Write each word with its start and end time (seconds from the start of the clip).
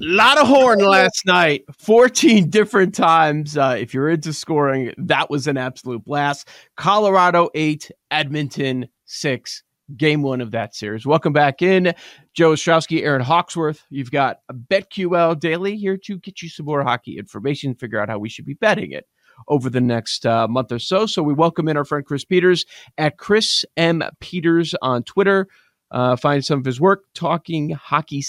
Lot 0.00 0.38
of 0.38 0.46
horn 0.46 0.78
last 0.84 1.26
night. 1.26 1.64
14 1.78 2.48
different 2.48 2.94
times 2.94 3.56
uh, 3.56 3.76
if 3.78 3.92
you're 3.92 4.08
into 4.08 4.32
scoring 4.32 4.92
that 4.96 5.28
was 5.28 5.46
an 5.46 5.56
absolute 5.56 6.04
blast. 6.04 6.48
Colorado 6.76 7.50
8 7.54 7.90
edmonton 8.10 8.88
6 9.04 9.62
game 9.96 10.22
one 10.22 10.40
of 10.40 10.52
that 10.52 10.74
series. 10.74 11.04
Welcome 11.04 11.32
back 11.32 11.62
in. 11.62 11.92
Joe 12.32 12.52
ostrowski 12.52 13.02
aaron 13.02 13.22
hawksworth. 13.22 13.84
You've 13.90 14.10
got 14.10 14.38
a 14.48 14.54
betql 14.54 15.38
daily 15.38 15.76
here 15.76 15.98
to 16.04 16.18
get 16.18 16.42
you 16.42 16.48
some 16.48 16.66
more 16.66 16.82
hockey 16.82 17.18
information 17.18 17.74
figure 17.74 18.00
out 18.00 18.08
how 18.08 18.18
we 18.18 18.28
should 18.28 18.46
be 18.46 18.54
betting 18.54 18.92
it 18.92 19.06
over 19.48 19.68
the 19.68 19.80
next 19.80 20.24
uh, 20.24 20.46
month 20.48 20.72
or 20.72 20.78
so. 20.78 21.06
So 21.06 21.22
we 21.22 21.34
welcome 21.34 21.68
in 21.68 21.76
our 21.76 21.84
friend 21.84 22.06
chris 22.06 22.24
peters 22.24 22.64
at 22.96 23.18
chris 23.18 23.64
m. 23.76 24.02
Peters 24.20 24.74
on 24.80 25.02
twitter. 25.02 25.46
Uh, 25.90 26.14
find 26.14 26.44
some 26.44 26.60
of 26.60 26.64
his 26.64 26.80
work 26.80 27.02
talking 27.14 27.70
hockey 27.70 28.22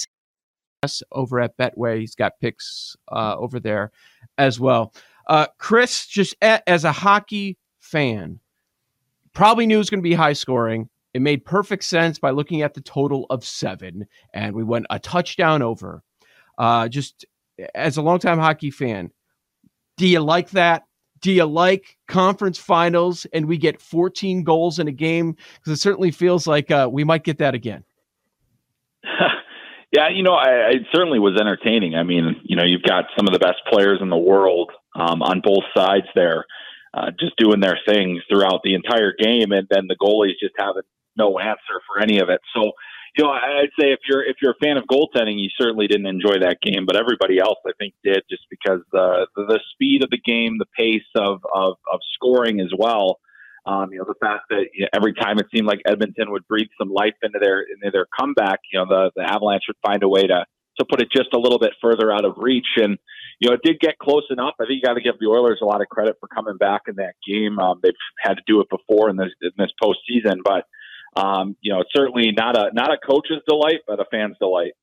over 1.12 1.40
at 1.40 1.58
Betway. 1.58 2.00
He's 2.00 2.16
got 2.16 2.40
picks 2.40 2.96
uh, 3.12 3.36
over 3.38 3.60
there 3.60 3.92
as 4.38 4.60
well. 4.60 4.94
Uh, 5.28 5.48
Chris, 5.58 6.08
just 6.08 6.36
as 6.42 6.84
a 6.84 6.92
hockey 6.92 7.58
fan, 7.80 8.40
probably 9.34 9.66
knew 9.66 9.76
it 9.76 9.80
was 9.80 9.90
going 9.90 10.00
to 10.00 10.10
be 10.10 10.14
high 10.14 10.34
scoring. 10.34 10.90
It 11.14 11.22
made 11.22 11.46
perfect 11.46 11.84
sense 11.84 12.20
by 12.20 12.32
looking 12.32 12.62
at 12.62 12.74
the 12.74 12.82
total 12.82 13.28
of 13.30 13.46
seven, 13.46 14.08
and 14.34 14.56
we 14.56 14.64
went 14.64 14.88
a 14.90 14.98
touchdown 14.98 15.62
over. 15.62 16.04
Uh, 16.58 16.88
just 16.88 17.26
as 17.76 17.98
a 17.98 18.02
longtime 18.02 18.40
hockey 18.40 18.72
fan, 18.72 19.12
do 19.98 20.08
you 20.08 20.20
like 20.20 20.50
that? 20.52 20.84
Do 21.22 21.32
you 21.32 21.46
like 21.46 21.98
conference 22.08 22.58
finals 22.58 23.28
and 23.32 23.46
we 23.46 23.58
get 23.58 23.80
14 23.80 24.44
goals 24.44 24.80
in 24.80 24.88
a 24.88 24.92
game? 24.92 25.36
Because 25.56 25.78
it 25.78 25.82
certainly 25.82 26.10
feels 26.10 26.48
like 26.48 26.72
uh, 26.72 26.90
we 26.92 27.04
might 27.04 27.24
get 27.24 27.38
that 27.38 27.54
again. 27.54 27.84
Yeah, 29.92 30.08
you 30.10 30.24
know, 30.24 30.34
I, 30.34 30.68
I 30.68 30.74
certainly 30.94 31.20
was 31.20 31.38
entertaining. 31.40 31.96
I 31.96 32.04
mean, 32.04 32.42
you 32.44 32.56
know, 32.56 32.64
you've 32.64 32.84
got 32.84 33.06
some 33.18 33.28
of 33.28 33.34
the 33.34 33.40
best 33.40 33.60
players 33.70 34.00
in 34.02 34.10
the 34.10 34.18
world 34.18 34.72
um, 34.96 35.22
on 35.22 35.42
both 35.44 35.66
sides 35.76 36.08
there, 36.16 36.46
uh, 36.94 37.12
just 37.20 37.36
doing 37.38 37.60
their 37.60 37.78
things 37.86 38.22
throughout 38.30 38.62
the 38.64 38.74
entire 38.74 39.14
game, 39.20 39.52
and 39.52 39.68
then 39.70 39.88
the 39.88 39.98
goalies 40.02 40.40
just 40.40 40.56
having 40.58 40.84
no 41.18 41.40
answer 41.40 41.84
for 41.88 42.02
any 42.02 42.20
of 42.20 42.30
it. 42.30 42.40
So, 42.56 42.72
you 43.18 43.26
know, 43.26 43.32
I'd 43.32 43.76
say 43.78 43.92
if 43.92 44.00
you're 44.08 44.24
if 44.24 44.38
you're 44.42 44.56
a 44.56 44.66
fan 44.66 44.78
of 44.78 44.86
goaltending, 44.86 45.38
you 45.38 45.50
certainly 45.60 45.88
didn't 45.88 46.08
enjoy 46.08 46.40
that 46.40 46.62
game, 46.62 46.86
but 46.86 46.96
everybody 46.96 47.40
else, 47.40 47.60
I 47.68 47.72
think, 47.78 47.94
did, 48.02 48.24
just 48.30 48.44
because 48.50 48.80
the 48.94 49.28
the, 49.36 49.44
the 49.44 49.60
speed 49.74 50.04
of 50.04 50.10
the 50.10 50.22
game, 50.24 50.58
the 50.58 50.72
pace 50.78 51.04
of 51.16 51.42
of, 51.54 51.76
of 51.92 52.00
scoring 52.14 52.62
as 52.62 52.72
well. 52.78 53.20
Um, 53.66 53.92
you 53.92 54.00
know, 54.00 54.06
the 54.08 54.16
fact 54.20 54.46
that 54.50 54.66
you 54.74 54.82
know, 54.84 54.88
every 54.94 55.14
time 55.14 55.38
it 55.38 55.46
seemed 55.54 55.68
like 55.68 55.82
Edmonton 55.86 56.32
would 56.32 56.48
breathe 56.48 56.70
some 56.80 56.90
life 56.90 57.14
into 57.22 57.40
their 57.40 57.62
into 57.62 57.92
their 57.92 58.08
comeback, 58.20 58.60
you 58.72 58.80
know, 58.80 58.86
the 58.88 59.12
the 59.16 59.24
Avalanche 59.24 59.64
would 59.68 59.78
find 59.86 60.02
a 60.04 60.10
way 60.10 60.24
to 60.24 60.46
to 60.80 60.86
put 60.86 61.02
it 61.02 61.10
just 61.12 61.34
a 61.34 61.40
little 61.40 61.60
bit 61.60 61.72
further 61.82 62.12
out 62.12 62.26
of 62.26 62.34
reach. 62.38 62.78
And 62.78 62.98
you 63.40 63.50
know, 63.50 63.56
it 63.56 63.62
did 63.64 63.80
get 63.80 64.00
close 64.00 64.24
enough. 64.30 64.56
I 64.60 64.66
think 64.66 64.82
you 64.82 64.82
got 64.82 64.96
to 64.96 65.02
give 65.02 65.20
the 65.20 65.28
Oilers 65.28 65.60
a 65.62 65.66
lot 65.66 65.82
of 65.82 65.88
credit 65.90 66.18
for 66.20 66.28
coming 66.28 66.58
back 66.58 66.84
in 66.88 66.96
that 66.96 67.16
game. 67.28 67.60
Um, 67.60 67.80
they've 67.84 67.94
had 68.20 68.36
to 68.36 68.44
do 68.48 68.62
it 68.62 68.68
before 68.70 69.10
in 69.10 69.18
this 69.18 69.30
in 69.42 69.52
this 69.58 69.72
postseason, 69.82 70.38
but 70.44 70.66
um, 71.16 71.56
you 71.62 71.74
know, 71.74 71.82
it's 71.82 71.92
certainly 71.94 72.32
not 72.32 72.58
a 72.58 72.72
not 72.74 72.92
a 72.92 72.98
coach's 72.98 73.42
delight, 73.48 73.82
but 73.88 74.00
a 74.00 74.06
fan's 74.10 74.38
delight. 74.40 74.74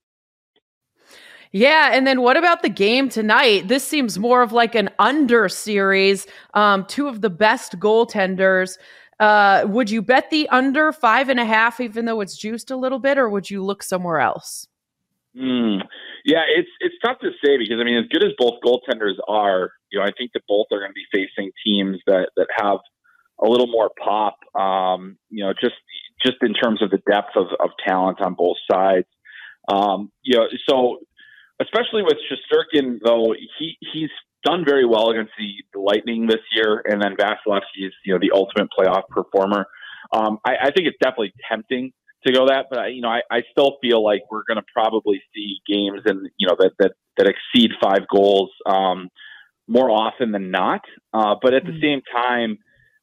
Yeah, 1.53 1.91
and 1.93 2.07
then 2.07 2.21
what 2.21 2.37
about 2.37 2.63
the 2.63 2.69
game 2.69 3.09
tonight? 3.09 3.69
This 3.69 3.87
seems 3.87 4.19
more 4.19 4.43
of 4.43 4.53
like 4.53 4.75
an 4.75 4.91
under 4.99 5.49
series. 5.49 6.27
Um, 6.55 6.85
two 6.87 7.09
of 7.09 7.21
the 7.21 7.31
best 7.31 7.79
goaltenders. 7.79 8.77
Uh, 9.19 9.65
would 9.67 9.91
you 9.91 10.03
bet 10.03 10.31
the 10.31 10.49
under 10.51 10.93
five 10.93 11.29
and 11.29 11.41
a 11.41 11.45
half, 11.45 11.81
even 11.81 12.05
though 12.05 12.21
it's 12.21 12.37
juiced 12.37 12.71
a 12.71 12.77
little 12.77 12.99
bit, 12.99 13.19
or 13.19 13.29
would 13.29 13.51
you 13.51 13.65
look 13.65 13.83
somewhere 13.83 14.21
else? 14.21 14.69
Mm, 15.37 15.81
yeah, 16.25 16.43
it's 16.49 16.69
it's 16.81 16.95
tough 17.05 17.19
to 17.21 17.31
say 17.45 17.57
because 17.59 17.79
I 17.81 17.85
mean, 17.85 17.99
as 17.99 18.09
good 18.11 18.25
as 18.25 18.33
both 18.39 18.55
goaltenders 18.65 19.15
are, 19.27 19.73
you 19.91 19.99
know, 19.99 20.05
I 20.05 20.13
think 20.17 20.33
that 20.35 20.43
both 20.49 20.67
are 20.73 20.79
going 20.79 20.91
to 20.91 20.95
be 20.95 21.07
facing 21.13 21.51
teams 21.65 21.99
that 22.07 22.31
that 22.37 22.49
have 22.57 22.79
a 23.43 23.49
little 23.49 23.67
more 23.67 23.91
pop. 24.03 24.39
Um, 24.55 25.17
you 25.31 25.45
know, 25.45 25.53
just 25.53 25.77
just 26.25 26.37
in 26.43 26.55
terms 26.55 26.83
of 26.83 26.91
the 26.91 27.01
depth 27.11 27.37
of, 27.37 27.47
of 27.61 27.71
talent 27.87 28.21
on 28.21 28.35
both 28.35 28.57
sides. 28.71 29.07
Um, 29.69 30.11
you 30.23 30.37
know, 30.37 30.47
so 30.69 30.99
especially 31.61 32.03
with 32.03 32.17
Shesterkin, 32.31 32.99
though 33.05 33.35
he 33.59 33.77
he's 33.93 34.11
done 34.45 34.65
very 34.65 34.87
well 34.87 35.11
against 35.11 35.33
the, 35.39 35.49
the 35.75 35.81
Lightning 35.81 36.27
this 36.27 36.41
year, 36.55 36.83
and 36.89 37.03
then 37.03 37.17
Vasilevskiy 37.17 37.87
is 37.87 37.93
you 38.05 38.15
know 38.15 38.19
the 38.21 38.31
ultimate 38.35 38.69
playoff 38.79 39.03
performer. 39.11 39.67
Um, 40.13 40.39
I, 40.45 40.53
I 40.63 40.71
think 40.71 40.87
it's 40.89 40.97
definitely 41.03 41.33
tempting 41.51 41.93
to 42.27 42.33
go 42.33 42.47
that, 42.47 42.67
but 42.71 42.79
I, 42.79 42.87
you 42.89 43.03
know 43.03 43.09
I, 43.09 43.21
I 43.31 43.43
still 43.51 43.77
feel 43.83 44.03
like 44.05 44.23
we're 44.31 44.45
going 44.47 44.57
to 44.59 44.67
probably 44.73 45.21
see 45.35 45.59
games 45.69 46.03
and 46.05 46.29
you 46.37 46.47
know 46.49 46.57
that 46.59 46.73
that 46.79 46.93
that 47.17 47.27
exceed 47.27 47.73
five 47.83 48.07
goals 48.15 48.51
um, 48.67 49.09
more 49.67 49.91
often 49.91 50.33
than 50.33 50.51
not. 50.51 50.81
Uh, 51.13 51.35
but 51.43 51.55
at 51.55 51.65
the 51.65 51.73
Mm. 51.73 51.81
same 51.83 52.01
time, 52.13 52.59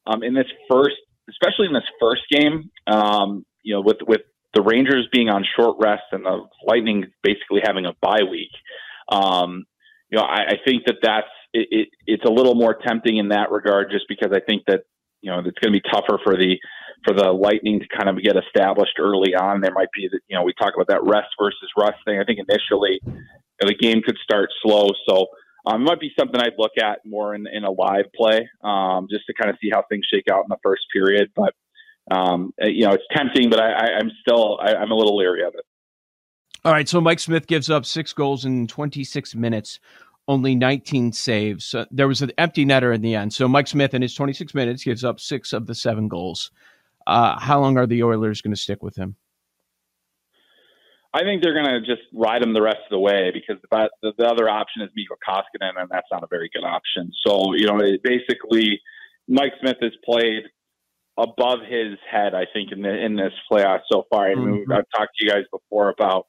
um, 0.06 0.22
in 0.22 0.34
this 0.34 0.46
first, 0.70 0.96
especially 1.28 1.66
in 1.66 1.72
this 1.74 1.88
first 2.00 2.22
game, 2.30 2.70
um, 2.86 3.44
you 3.62 3.74
know 3.74 3.82
with 3.82 3.98
with 4.06 4.22
the 4.56 4.62
Rangers 4.62 5.06
being 5.12 5.28
on 5.28 5.44
short 5.54 5.76
rest 5.78 6.04
and 6.12 6.24
the 6.24 6.40
Lightning 6.66 7.04
basically 7.22 7.60
having 7.62 7.84
a 7.84 7.92
bye 8.00 8.24
week, 8.28 8.48
um, 9.12 9.66
you 10.08 10.16
know, 10.16 10.24
I, 10.24 10.48
I 10.48 10.54
think 10.64 10.84
that 10.86 10.96
that's 11.02 11.28
it, 11.52 11.68
it, 11.70 11.88
it's 12.06 12.24
a 12.24 12.32
little 12.32 12.54
more 12.54 12.74
tempting 12.74 13.18
in 13.18 13.28
that 13.28 13.50
regard, 13.50 13.90
just 13.90 14.06
because 14.08 14.32
I 14.32 14.40
think 14.40 14.62
that 14.66 14.84
you 15.20 15.30
know 15.30 15.40
it's 15.40 15.58
going 15.58 15.74
to 15.74 15.78
be 15.78 15.82
tougher 15.92 16.18
for 16.24 16.36
the 16.36 16.56
for 17.04 17.12
the 17.12 17.30
Lightning 17.30 17.80
to 17.80 17.86
kind 17.94 18.08
of 18.08 18.22
get 18.24 18.36
established 18.36 18.96
early 18.98 19.34
on. 19.34 19.60
There 19.60 19.74
might 19.74 19.92
be 19.94 20.08
that 20.10 20.20
you 20.26 20.38
know 20.38 20.42
we 20.42 20.54
talk 20.58 20.72
about 20.74 20.88
that 20.88 21.04
rest 21.04 21.28
versus 21.38 21.68
rust 21.76 21.98
thing. 22.06 22.18
I 22.18 22.24
think 22.24 22.40
initially 22.40 23.00
you 23.04 23.60
know, 23.60 23.68
the 23.68 23.76
game 23.76 24.00
could 24.04 24.16
start 24.22 24.48
slow, 24.62 24.88
so. 25.08 25.26
Um, 25.68 25.82
it 25.82 25.84
might 25.84 25.98
be 25.98 26.12
something 26.16 26.40
I'd 26.40 26.52
look 26.58 26.78
at 26.80 27.00
more 27.04 27.34
in, 27.34 27.44
in 27.52 27.64
a 27.64 27.70
live 27.72 28.04
play, 28.14 28.48
um, 28.62 29.08
just 29.10 29.26
to 29.26 29.34
kind 29.34 29.50
of 29.50 29.56
see 29.60 29.68
how 29.72 29.82
things 29.88 30.06
shake 30.08 30.30
out 30.30 30.44
in 30.44 30.48
the 30.48 30.58
first 30.62 30.84
period. 30.94 31.32
But 31.34 31.54
um, 32.10 32.52
uh, 32.62 32.66
you 32.66 32.86
know, 32.86 32.92
it's 32.92 33.04
tempting, 33.14 33.50
but 33.50 33.60
I, 33.60 33.70
I, 33.70 33.86
I'm 33.98 34.10
still 34.20 34.58
I, 34.60 34.74
I'm 34.74 34.90
a 34.90 34.94
little 34.94 35.16
leery 35.16 35.42
of 35.42 35.54
it. 35.54 35.64
All 36.64 36.72
right, 36.72 36.88
so 36.88 37.00
Mike 37.00 37.20
Smith 37.20 37.46
gives 37.46 37.70
up 37.70 37.86
six 37.86 38.12
goals 38.12 38.44
in 38.44 38.66
26 38.66 39.34
minutes, 39.36 39.78
only 40.26 40.56
19 40.56 41.12
saves. 41.12 41.64
So 41.64 41.86
there 41.90 42.08
was 42.08 42.22
an 42.22 42.32
empty 42.38 42.64
netter 42.64 42.92
in 42.94 43.02
the 43.02 43.14
end. 43.14 43.32
So 43.32 43.46
Mike 43.46 43.68
Smith, 43.68 43.94
in 43.94 44.02
his 44.02 44.14
26 44.14 44.52
minutes, 44.52 44.82
gives 44.82 45.04
up 45.04 45.20
six 45.20 45.52
of 45.52 45.66
the 45.66 45.74
seven 45.74 46.08
goals. 46.08 46.50
Uh, 47.06 47.38
how 47.38 47.60
long 47.60 47.78
are 47.78 47.86
the 47.86 48.02
Oilers 48.02 48.42
going 48.42 48.54
to 48.54 48.60
stick 48.60 48.82
with 48.82 48.96
him? 48.96 49.14
I 51.14 51.20
think 51.20 51.42
they're 51.42 51.54
going 51.54 51.66
to 51.66 51.80
just 51.80 52.02
ride 52.12 52.42
him 52.42 52.52
the 52.52 52.60
rest 52.60 52.78
of 52.78 52.90
the 52.90 52.98
way 52.98 53.30
because 53.32 53.62
the, 53.62 53.88
the, 54.02 54.12
the 54.18 54.26
other 54.26 54.48
option 54.50 54.82
is 54.82 54.90
Mikko 54.94 55.14
Koskinen, 55.26 55.80
and 55.80 55.88
that's 55.88 56.08
not 56.10 56.22
a 56.22 56.26
very 56.28 56.50
good 56.52 56.64
option. 56.64 57.10
So, 57.26 57.54
you 57.54 57.66
know, 57.66 57.78
it 57.78 58.02
basically, 58.02 58.80
Mike 59.28 59.52
Smith 59.60 59.76
has 59.80 59.92
played 60.04 60.42
above 61.18 61.60
his 61.66 61.98
head, 62.10 62.34
I 62.34 62.46
think, 62.52 62.72
in, 62.72 62.82
the, 62.82 62.94
in 63.04 63.16
this 63.16 63.32
playoff 63.50 63.80
so 63.90 64.04
far. 64.10 64.28
Mhm. 64.28 64.62
I've 64.72 64.84
talked 64.94 65.16
to 65.18 65.24
you 65.24 65.30
guys 65.30 65.44
before 65.50 65.88
about 65.88 66.26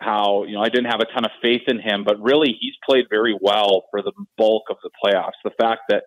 how, 0.00 0.44
you 0.44 0.52
know, 0.54 0.60
I 0.62 0.68
didn't 0.68 0.90
have 0.90 1.00
a 1.00 1.06
ton 1.06 1.24
of 1.24 1.30
faith 1.42 1.62
in 1.66 1.80
him, 1.80 2.04
but 2.04 2.20
really 2.20 2.56
he's 2.60 2.74
played 2.88 3.06
very 3.10 3.36
well 3.40 3.84
for 3.90 4.02
the 4.02 4.12
bulk 4.36 4.64
of 4.70 4.76
the 4.82 4.90
playoffs. 5.02 5.32
The 5.44 5.50
fact 5.60 5.82
that, 5.88 6.04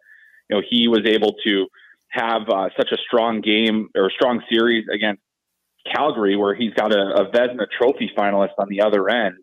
you 0.49 0.57
know, 0.57 0.63
he 0.69 0.87
was 0.87 1.01
able 1.05 1.33
to 1.45 1.67
have 2.11 2.43
uh, 2.49 2.69
such 2.77 2.91
a 2.91 2.97
strong 3.07 3.41
game 3.41 3.89
or 3.95 4.09
strong 4.11 4.41
series 4.49 4.85
against 4.93 5.21
Calgary, 5.95 6.35
where 6.35 6.53
he's 6.53 6.73
got 6.73 6.93
a, 6.93 6.99
a 7.21 7.31
Vezina 7.31 7.65
Trophy 7.75 8.11
finalist 8.15 8.53
on 8.59 8.67
the 8.69 8.81
other 8.81 9.09
end, 9.09 9.35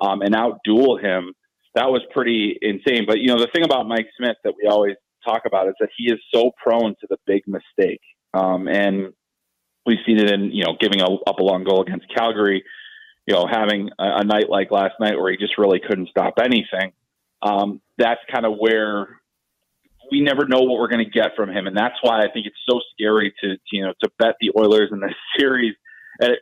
um, 0.00 0.22
and 0.22 0.34
outduel 0.34 1.00
him. 1.02 1.32
that 1.74 1.90
was 1.90 2.02
pretty 2.12 2.56
insane. 2.62 3.04
But 3.06 3.18
you 3.18 3.28
know, 3.28 3.38
the 3.38 3.48
thing 3.52 3.64
about 3.64 3.88
Mike 3.88 4.06
Smith 4.16 4.36
that 4.44 4.54
we 4.62 4.68
always 4.68 4.94
talk 5.24 5.42
about 5.46 5.68
is 5.68 5.74
that 5.80 5.88
he 5.96 6.12
is 6.12 6.20
so 6.32 6.50
prone 6.62 6.94
to 7.00 7.06
the 7.08 7.16
big 7.26 7.42
mistake, 7.46 8.00
um, 8.34 8.68
and 8.68 9.12
we've 9.86 9.98
seen 10.06 10.18
it 10.18 10.30
in 10.30 10.50
you 10.52 10.64
know 10.64 10.76
giving 10.80 11.00
a, 11.00 11.06
up 11.06 11.38
a 11.38 11.42
long 11.42 11.64
goal 11.64 11.82
against 11.82 12.06
Calgary. 12.14 12.64
You 13.26 13.34
know, 13.34 13.46
having 13.50 13.90
a, 13.98 14.20
a 14.20 14.24
night 14.24 14.50
like 14.50 14.70
last 14.70 14.94
night 14.98 15.16
where 15.18 15.30
he 15.30 15.36
just 15.36 15.56
really 15.56 15.80
couldn't 15.80 16.08
stop 16.08 16.34
anything. 16.40 16.92
Um, 17.40 17.80
that's 17.96 18.20
kind 18.32 18.44
of 18.44 18.54
where 18.58 19.20
we 20.10 20.20
never 20.20 20.46
know 20.46 20.60
what 20.60 20.80
we're 20.80 20.88
going 20.88 21.04
to 21.04 21.10
get 21.10 21.36
from 21.36 21.48
him, 21.48 21.66
and 21.66 21.76
that's 21.76 21.94
why 22.02 22.18
I 22.18 22.30
think 22.32 22.46
it's 22.46 22.56
so 22.68 22.80
scary 22.92 23.32
to, 23.42 23.56
you 23.70 23.84
know 23.84 23.92
to 24.02 24.10
bet 24.18 24.34
the 24.40 24.50
Oilers 24.58 24.90
in 24.92 25.00
this 25.00 25.14
series 25.38 25.74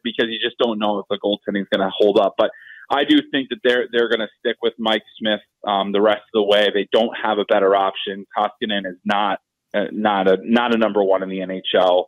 because 0.03 0.27
you 0.29 0.39
just 0.43 0.59
don't 0.59 0.79
know 0.79 0.99
if 0.99 1.07
the 1.09 1.19
goaltending 1.25 1.63
is 1.63 1.69
going 1.73 1.87
to 1.87 1.93
hold 1.97 2.19
up. 2.19 2.35
But 2.37 2.51
I 2.91 3.05
do 3.05 3.19
think 3.31 3.51
that 3.51 3.59
they're 3.63 3.87
they're 3.93 4.09
going 4.09 4.21
to 4.21 4.29
stick 4.39 4.57
with 4.63 4.75
Mike 4.79 5.05
Smith 5.19 5.41
um, 5.67 5.93
the 5.93 6.01
rest 6.01 6.23
of 6.35 6.35
the 6.35 6.43
way. 6.43 6.69
They 6.73 6.89
don't 6.93 7.15
have 7.23 7.39
a 7.39 7.45
better 7.45 7.75
option. 7.77 8.27
Koskinen 8.37 8.87
is 8.87 8.99
not 9.05 9.39
not 9.75 10.29
a 10.29 10.39
not 10.43 10.75
a 10.75 10.79
number 10.79 11.03
one 11.03 11.23
in 11.23 11.29
the 11.29 11.39
NHL. 11.39 12.05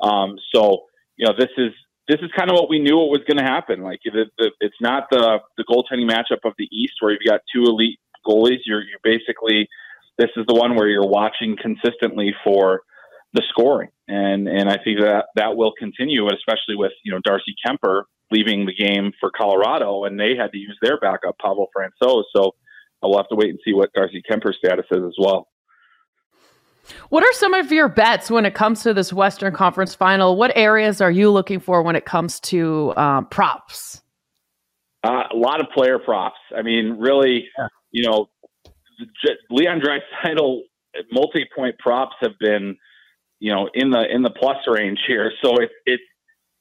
Um, 0.00 0.36
so 0.54 0.84
you 1.16 1.26
know 1.26 1.32
this 1.38 1.50
is 1.56 1.72
this 2.08 2.18
is 2.22 2.30
kind 2.36 2.50
of 2.50 2.54
what 2.54 2.70
we 2.70 2.78
knew 2.78 2.96
what 2.96 3.10
was 3.10 3.22
going 3.26 3.38
to 3.38 3.44
happen. 3.44 3.82
Like 3.82 4.00
the, 4.04 4.24
the, 4.38 4.50
it's 4.60 4.80
not 4.80 5.04
the 5.10 5.38
the 5.56 5.64
goaltending 5.64 6.10
matchup 6.10 6.44
of 6.44 6.54
the 6.58 6.68
East 6.72 6.94
where 7.00 7.12
you've 7.12 7.28
got 7.28 7.40
two 7.54 7.64
elite 7.64 7.98
goalies. 8.26 8.60
You're 8.64 8.82
you're 8.82 9.00
basically 9.02 9.68
this 10.18 10.30
is 10.36 10.46
the 10.46 10.54
one 10.54 10.74
where 10.74 10.88
you're 10.88 11.06
watching 11.06 11.56
consistently 11.60 12.34
for 12.44 12.80
the 13.34 13.42
scoring, 13.50 13.90
and 14.08 14.48
and 14.48 14.68
I 14.68 14.78
think 14.82 15.00
that 15.00 15.26
that 15.36 15.56
will 15.56 15.72
continue, 15.78 16.26
especially 16.26 16.76
with 16.76 16.92
you 17.04 17.12
know 17.12 17.20
Darcy 17.22 17.54
Kuemper 17.64 18.04
leaving 18.30 18.66
the 18.66 18.74
game 18.74 19.12
for 19.20 19.30
Colorado, 19.30 20.04
and 20.04 20.18
they 20.18 20.36
had 20.36 20.52
to 20.52 20.58
use 20.58 20.76
their 20.82 20.98
backup, 20.98 21.36
Pavel 21.38 21.68
Francouz. 21.76 22.24
So 22.34 22.54
we'll 23.02 23.16
have 23.16 23.28
to 23.28 23.36
wait 23.36 23.50
and 23.50 23.58
see 23.64 23.72
what 23.72 23.92
Darcy 23.92 24.22
Kuemper's 24.28 24.58
status 24.58 24.86
is 24.90 25.02
as 25.02 25.14
well. 25.18 25.48
What 27.08 27.24
are 27.24 27.32
some 27.32 27.54
of 27.54 27.72
your 27.72 27.88
bets 27.88 28.30
when 28.30 28.46
it 28.46 28.54
comes 28.54 28.82
to 28.82 28.94
this 28.94 29.12
Western 29.12 29.52
Conference 29.52 29.94
final? 29.94 30.36
What 30.36 30.52
areas 30.56 31.00
are 31.00 31.10
you 31.10 31.30
looking 31.30 31.60
for 31.60 31.82
when 31.82 31.96
it 31.96 32.04
comes 32.04 32.40
to 32.40 32.94
um, 32.96 33.26
props? 33.26 34.02
Uh, 35.04 35.24
a 35.32 35.36
lot 35.36 35.60
of 35.60 35.68
player 35.74 35.98
props. 35.98 36.38
I 36.56 36.62
mean, 36.62 36.96
really, 36.98 37.48
yeah. 37.58 37.68
you 37.92 38.04
know, 38.04 38.28
Leon 39.50 39.80
Draisaitl 39.80 40.60
multi-point 41.12 41.78
props 41.78 42.16
have 42.20 42.38
been, 42.40 42.76
you 43.38 43.52
know, 43.52 43.68
in 43.74 43.90
the 43.90 44.04
in 44.10 44.22
the 44.22 44.30
plus 44.30 44.56
range 44.66 44.98
here. 45.06 45.32
So 45.42 45.56
it, 45.60 45.70
it's 45.86 46.02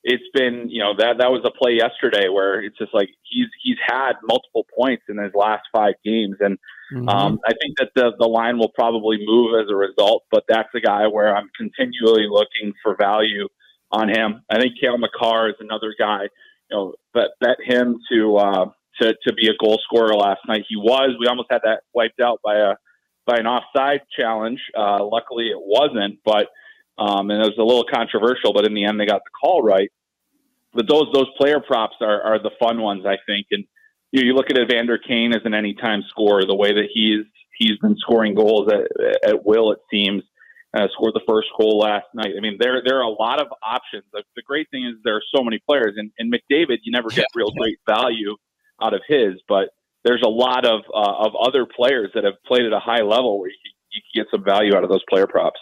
it's 0.03 0.23
been 0.33 0.69
you 0.69 0.79
know 0.79 0.93
that 0.97 1.17
that 1.17 1.31
was 1.31 1.41
a 1.43 1.51
play 1.51 1.73
yesterday 1.73 2.29
where 2.29 2.61
it's 2.61 2.77
just 2.77 2.93
like 2.93 3.09
he's 3.23 3.47
he's 3.61 3.77
had 3.85 4.13
multiple 4.23 4.65
points 4.77 5.03
in 5.09 5.17
his 5.17 5.33
last 5.33 5.63
five 5.73 5.95
games, 6.05 6.37
and 6.39 6.57
mm-hmm. 6.93 7.09
um, 7.09 7.39
I 7.45 7.53
think 7.53 7.77
that 7.77 7.89
the 7.95 8.11
the 8.17 8.27
line 8.27 8.57
will 8.57 8.71
probably 8.73 9.17
move 9.25 9.59
as 9.61 9.69
a 9.71 9.75
result. 9.75 10.23
But 10.31 10.43
that's 10.47 10.69
a 10.75 10.79
guy 10.79 11.07
where 11.07 11.35
I'm 11.35 11.49
continually 11.57 12.27
looking 12.29 12.73
for 12.83 12.95
value 12.95 13.47
on 13.91 14.09
him. 14.09 14.41
I 14.49 14.59
think 14.59 14.73
Cale 14.79 14.97
Makar 14.97 15.49
is 15.49 15.55
another 15.59 15.93
guy. 15.97 16.23
You 16.69 16.77
know, 16.77 16.93
bet 17.13 17.29
bet 17.39 17.57
him 17.63 17.99
to 18.11 18.37
uh, 18.37 18.65
to 19.01 19.15
to 19.27 19.33
be 19.33 19.47
a 19.47 19.57
goal 19.59 19.79
scorer 19.83 20.15
last 20.15 20.41
night. 20.47 20.63
He 20.67 20.75
was. 20.75 21.15
We 21.19 21.27
almost 21.27 21.49
had 21.51 21.61
that 21.63 21.81
wiped 21.93 22.19
out 22.19 22.39
by 22.43 22.55
a 22.55 22.75
by 23.25 23.37
an 23.37 23.47
offside 23.47 24.01
challenge. 24.17 24.59
Uh, 24.77 25.03
luckily, 25.03 25.47
it 25.47 25.59
wasn't, 25.59 26.19
but. 26.25 26.47
Um, 26.99 27.29
and 27.29 27.39
it 27.39 27.45
was 27.45 27.59
a 27.59 27.63
little 27.63 27.85
controversial, 27.85 28.53
but 28.53 28.65
in 28.65 28.73
the 28.73 28.85
end, 28.85 28.99
they 28.99 29.05
got 29.05 29.21
the 29.23 29.29
call 29.39 29.61
right 29.61 29.91
but 30.77 30.87
those 30.87 31.07
those 31.11 31.27
player 31.37 31.59
props 31.59 31.95
are, 32.01 32.21
are 32.21 32.39
the 32.41 32.51
fun 32.59 32.81
ones, 32.81 33.03
I 33.05 33.17
think. 33.25 33.47
And 33.51 33.65
you, 34.17 34.23
know, 34.23 34.27
you 34.27 34.33
look 34.33 34.49
at 34.49 34.57
Evander 34.57 34.97
Kane 34.97 35.33
as 35.33 35.41
an 35.45 35.53
anytime 35.53 36.03
scorer, 36.09 36.45
the 36.45 36.55
way 36.55 36.73
that 36.73 36.87
he's 36.93 37.25
he's 37.57 37.77
been 37.81 37.95
scoring 37.97 38.35
goals 38.35 38.69
at, 38.71 39.29
at 39.29 39.45
will, 39.45 39.71
it 39.71 39.79
seems. 39.91 40.23
Uh, 40.77 40.85
scored 40.93 41.13
the 41.13 41.21
first 41.25 41.47
goal 41.57 41.79
last 41.79 42.05
night. 42.13 42.33
I 42.37 42.41
mean, 42.41 42.57
there 42.59 42.81
there 42.85 42.97
are 42.97 43.07
a 43.07 43.09
lot 43.09 43.41
of 43.41 43.47
options. 43.63 44.03
The, 44.11 44.21
the 44.35 44.41
great 44.41 44.69
thing 44.69 44.85
is 44.85 44.95
there 45.03 45.15
are 45.15 45.23
so 45.33 45.41
many 45.41 45.59
players, 45.65 45.93
and, 45.95 46.11
and 46.19 46.31
McDavid, 46.31 46.79
you 46.83 46.91
never 46.91 47.09
get 47.09 47.25
real 47.33 47.51
great 47.51 47.79
value 47.87 48.35
out 48.81 48.93
of 48.93 49.01
his, 49.07 49.41
but 49.47 49.69
there's 50.03 50.21
a 50.23 50.29
lot 50.29 50.65
of 50.65 50.81
uh, 50.93 51.25
of 51.25 51.31
other 51.39 51.65
players 51.65 52.11
that 52.15 52.25
have 52.25 52.35
played 52.45 52.65
at 52.65 52.73
a 52.73 52.79
high 52.79 53.01
level 53.01 53.39
where 53.39 53.49
you, 53.49 53.55
you 53.91 54.01
can 54.01 54.23
get 54.23 54.29
some 54.29 54.43
value 54.43 54.75
out 54.75 54.83
of 54.83 54.89
those 54.89 55.03
player 55.09 55.25
props 55.25 55.59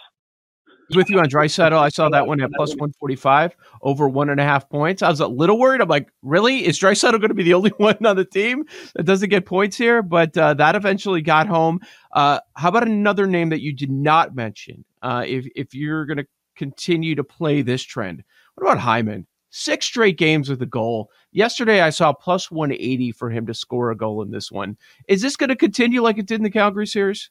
with 0.94 1.10
you 1.10 1.18
on 1.18 1.26
Draisaitl. 1.26 1.76
I 1.76 1.88
saw 1.88 2.08
that 2.10 2.26
one 2.26 2.40
at 2.40 2.52
plus 2.52 2.70
145 2.70 3.56
over 3.82 4.08
one 4.08 4.30
and 4.30 4.40
a 4.40 4.44
half 4.44 4.68
points. 4.68 5.02
I 5.02 5.08
was 5.08 5.20
a 5.20 5.26
little 5.26 5.58
worried. 5.58 5.80
I'm 5.80 5.88
like, 5.88 6.12
really? 6.22 6.64
Is 6.66 6.78
Draisaitl 6.78 7.12
going 7.12 7.28
to 7.28 7.34
be 7.34 7.42
the 7.42 7.54
only 7.54 7.70
one 7.76 8.04
on 8.04 8.16
the 8.16 8.24
team 8.24 8.64
that 8.94 9.04
doesn't 9.04 9.30
get 9.30 9.46
points 9.46 9.76
here? 9.76 10.02
But 10.02 10.36
uh, 10.36 10.54
that 10.54 10.76
eventually 10.76 11.22
got 11.22 11.48
home. 11.48 11.80
Uh, 12.12 12.40
how 12.54 12.68
about 12.68 12.86
another 12.86 13.26
name 13.26 13.48
that 13.48 13.62
you 13.62 13.72
did 13.72 13.90
not 13.90 14.34
mention? 14.34 14.84
Uh, 15.02 15.24
if, 15.26 15.46
if 15.56 15.74
you're 15.74 16.06
going 16.06 16.18
to 16.18 16.26
continue 16.56 17.14
to 17.14 17.24
play 17.24 17.62
this 17.62 17.82
trend, 17.82 18.22
what 18.54 18.70
about 18.70 18.80
Hyman? 18.80 19.26
Six 19.50 19.86
straight 19.86 20.18
games 20.18 20.50
with 20.50 20.60
a 20.60 20.66
goal. 20.66 21.10
Yesterday, 21.32 21.80
I 21.80 21.90
saw 21.90 22.12
plus 22.12 22.50
180 22.50 23.12
for 23.12 23.30
him 23.30 23.46
to 23.46 23.54
score 23.54 23.90
a 23.90 23.96
goal 23.96 24.20
in 24.22 24.30
this 24.30 24.52
one. 24.52 24.76
Is 25.08 25.22
this 25.22 25.36
going 25.36 25.48
to 25.48 25.56
continue 25.56 26.02
like 26.02 26.18
it 26.18 26.26
did 26.26 26.40
in 26.40 26.42
the 26.42 26.50
Calgary 26.50 26.86
series? 26.86 27.30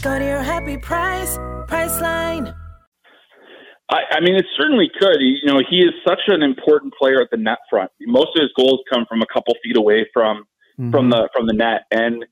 Go 0.00 0.16
to 0.16 0.24
your 0.24 0.42
happy 0.42 0.76
price, 0.76 1.36
Priceline. 1.66 2.54
I, 3.90 3.96
I 4.12 4.20
mean, 4.20 4.36
it 4.36 4.46
certainly 4.56 4.88
could. 5.00 5.16
You 5.18 5.46
know, 5.46 5.60
he 5.68 5.78
is 5.78 5.90
such 6.06 6.20
an 6.28 6.42
important 6.42 6.94
player 6.94 7.20
at 7.20 7.28
the 7.32 7.36
net 7.36 7.58
front. 7.68 7.90
Most 8.02 8.28
of 8.36 8.42
his 8.42 8.50
goals 8.56 8.80
come 8.92 9.06
from 9.08 9.22
a 9.22 9.26
couple 9.26 9.54
feet 9.64 9.76
away 9.76 10.06
from 10.12 10.44
mm-hmm. 10.78 10.92
from 10.92 11.10
the 11.10 11.28
from 11.34 11.46
the 11.46 11.52
net, 11.52 11.82
and 11.90 12.24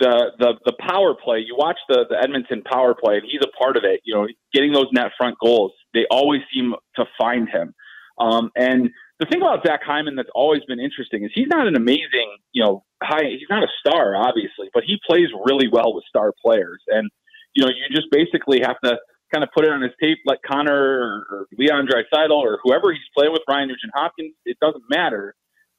the 0.00 0.32
the 0.40 0.54
the 0.64 0.72
power 0.80 1.14
play. 1.14 1.38
You 1.38 1.54
watch 1.56 1.78
the 1.88 2.06
the 2.10 2.20
Edmonton 2.20 2.62
power 2.62 2.94
play, 2.94 3.18
and 3.18 3.24
he's 3.30 3.42
a 3.42 3.56
part 3.56 3.76
of 3.76 3.84
it. 3.84 4.00
You 4.04 4.14
know, 4.14 4.26
getting 4.52 4.72
those 4.72 4.88
net 4.92 5.12
front 5.16 5.36
goals. 5.38 5.72
They 5.94 6.06
always 6.10 6.40
seem 6.52 6.74
to 6.96 7.04
find 7.18 7.48
him. 7.48 7.72
Um, 8.18 8.50
and 8.56 8.90
the 9.18 9.26
thing 9.26 9.40
about 9.40 9.66
Zach 9.66 9.80
Hyman 9.82 10.16
that's 10.16 10.28
always 10.34 10.62
been 10.68 10.78
interesting 10.78 11.24
is 11.24 11.30
he's 11.34 11.48
not 11.48 11.66
an 11.66 11.76
amazing, 11.76 12.36
you 12.52 12.62
know, 12.62 12.84
high. 13.02 13.24
He's 13.24 13.48
not 13.48 13.62
a 13.62 13.68
star, 13.80 14.14
obviously, 14.14 14.68
but 14.74 14.84
he 14.84 14.98
plays 15.08 15.28
really 15.44 15.68
well 15.68 15.94
with 15.94 16.04
star 16.08 16.32
players, 16.44 16.82
and 16.88 17.10
you 17.54 17.64
know, 17.64 17.70
you 17.70 17.96
just 17.96 18.10
basically 18.10 18.60
have 18.60 18.76
to 18.84 18.98
kind 19.32 19.42
of 19.42 19.50
put 19.54 19.64
it 19.64 19.70
on 19.70 19.82
his 19.82 19.92
tape 20.00 20.18
like 20.24 20.38
Connor 20.46 20.72
or, 20.72 21.26
or 21.30 21.46
Leon 21.58 21.88
Draisaitl 21.88 22.30
or 22.30 22.58
whoever 22.62 22.92
he's 22.92 23.08
playing 23.16 23.32
with, 23.32 23.42
Ryan 23.48 23.68
Nugent 23.68 23.92
Hopkins. 23.94 24.34
It 24.44 24.58
doesn't 24.60 24.84
matter. 24.88 25.34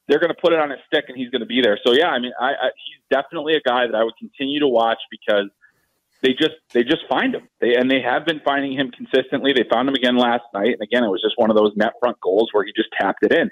They're 0.08 0.20
going 0.20 0.34
to 0.34 0.42
put 0.42 0.54
it 0.54 0.60
on 0.60 0.70
his 0.70 0.80
stick 0.88 1.06
and 1.08 1.18
he's 1.18 1.30
going 1.30 1.42
to 1.42 1.48
be 1.48 1.62
there. 1.62 1.80
So 1.86 1.94
yeah, 1.94 2.08
I 2.08 2.20
mean, 2.20 2.32
I, 2.40 2.52
I, 2.52 2.70
he's 2.76 3.04
definitely 3.12 3.54
a 3.56 3.62
guy 3.62 3.86
that 3.86 3.96
I 3.96 4.04
would 4.04 4.18
continue 4.18 4.60
to 4.60 4.68
watch 4.68 5.00
because 5.12 5.50
they 6.24 6.34
just 6.34 6.56
they 6.74 6.84
just 6.84 7.04
find 7.10 7.36
him. 7.36 7.48
They 7.62 7.76
and 7.76 7.90
they 7.90 8.02
have 8.02 8.26
been 8.26 8.42
finding 8.44 8.74
him 8.74 8.92
consistently. 8.92 9.54
They 9.54 9.66
found 9.72 9.88
him 9.88 9.96
again 9.96 10.18
last 10.18 10.46
night, 10.54 10.74
and 10.74 10.82
again, 10.82 11.04
it 11.04 11.10
was 11.10 11.22
just 11.22 11.38
one 11.38 11.50
of 11.50 11.56
those 11.56 11.72
net 11.76 11.94
front 12.00 12.20
goals 12.22 12.50
where 12.52 12.66
he 12.66 12.72
just 12.76 12.90
tapped 13.00 13.24
it 13.24 13.32
in. 13.32 13.50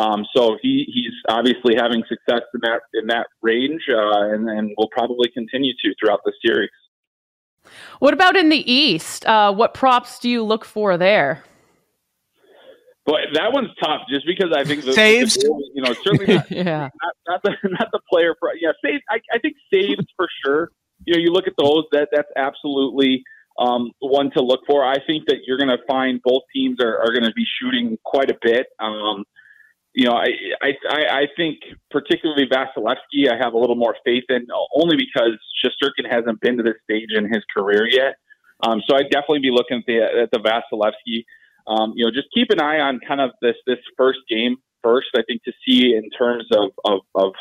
Um, 0.00 0.24
so 0.34 0.56
he 0.60 0.84
he's 0.92 1.12
obviously 1.28 1.74
having 1.76 2.02
success 2.08 2.42
in 2.54 2.60
that 2.62 2.80
in 2.94 3.06
that 3.08 3.26
range, 3.42 3.82
uh, 3.88 4.32
and, 4.32 4.48
and 4.48 4.74
will 4.76 4.88
probably 4.90 5.28
continue 5.32 5.72
to 5.84 5.94
throughout 6.00 6.20
the 6.24 6.32
series. 6.44 6.70
What 7.98 8.14
about 8.14 8.36
in 8.36 8.48
the 8.48 8.70
East? 8.70 9.24
Uh, 9.26 9.52
what 9.52 9.74
props 9.74 10.18
do 10.18 10.28
you 10.28 10.42
look 10.42 10.64
for 10.64 10.98
there? 10.98 11.44
But 13.06 13.20
that 13.34 13.52
one's 13.52 13.70
tough, 13.82 14.02
just 14.08 14.26
because 14.26 14.50
I 14.56 14.64
think 14.64 14.84
the 14.84 14.92
saves. 14.92 15.34
The, 15.34 15.70
you 15.74 15.82
know, 15.82 15.92
certainly 15.92 16.34
not, 16.34 16.50
yeah. 16.50 16.88
not, 17.02 17.14
not, 17.28 17.42
the 17.42 17.56
not 17.68 17.88
the 17.92 18.00
player. 18.10 18.34
Pro- 18.40 18.52
yeah, 18.58 18.72
saves. 18.84 19.02
I, 19.10 19.20
I 19.32 19.38
think 19.38 19.56
saves 19.72 20.04
for 20.16 20.26
sure. 20.44 20.70
You 21.06 21.14
know, 21.14 21.20
you 21.20 21.32
look 21.32 21.46
at 21.46 21.54
those. 21.58 21.84
That 21.92 22.08
that's 22.12 22.30
absolutely 22.36 23.22
um, 23.58 23.92
one 24.00 24.30
to 24.32 24.42
look 24.42 24.60
for. 24.66 24.84
I 24.84 24.96
think 25.06 25.26
that 25.26 25.38
you're 25.46 25.58
going 25.58 25.68
to 25.68 25.82
find 25.86 26.20
both 26.24 26.42
teams 26.54 26.78
are, 26.80 26.98
are 26.98 27.12
going 27.12 27.24
to 27.24 27.32
be 27.34 27.44
shooting 27.60 27.98
quite 28.04 28.30
a 28.30 28.38
bit. 28.42 28.66
Um, 28.80 29.24
you 29.94 30.06
know, 30.06 30.14
I, 30.14 30.28
I 30.60 30.72
I 30.90 31.26
think 31.36 31.58
particularly 31.90 32.46
Vasilevskiy, 32.46 33.30
I 33.30 33.36
have 33.40 33.52
a 33.52 33.58
little 33.58 33.76
more 33.76 33.94
faith 34.04 34.24
in, 34.28 34.46
only 34.74 34.96
because 34.96 35.38
Shesterkin 35.64 36.10
hasn't 36.10 36.40
been 36.40 36.56
to 36.56 36.64
this 36.64 36.74
stage 36.82 37.10
in 37.14 37.32
his 37.32 37.44
career 37.56 37.86
yet. 37.88 38.16
Um, 38.66 38.82
so 38.88 38.96
I'd 38.96 39.10
definitely 39.10 39.40
be 39.40 39.50
looking 39.52 39.78
at 39.78 39.84
the 39.86 40.22
at 40.22 40.30
the 40.32 40.38
Vasilevskiy. 40.38 41.24
Um, 41.66 41.92
you 41.94 42.04
know, 42.04 42.10
just 42.10 42.28
keep 42.34 42.50
an 42.50 42.60
eye 42.60 42.80
on 42.80 42.98
kind 43.06 43.20
of 43.20 43.30
this 43.40 43.54
this 43.66 43.78
first 43.96 44.18
game 44.28 44.56
first. 44.82 45.08
I 45.16 45.22
think 45.26 45.44
to 45.44 45.52
see 45.66 45.94
in 45.94 46.10
terms 46.10 46.46
of 46.52 46.70
of, 46.84 47.00
of 47.14 47.32